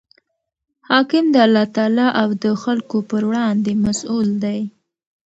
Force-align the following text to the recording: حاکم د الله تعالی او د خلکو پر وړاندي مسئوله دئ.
حاکم 0.89 1.25
د 1.31 1.35
الله 1.45 1.65
تعالی 1.75 2.07
او 2.21 2.29
د 2.43 2.45
خلکو 2.63 2.97
پر 3.09 3.21
وړاندي 3.29 3.73
مسئوله 3.85 4.33
دئ. 4.43 4.61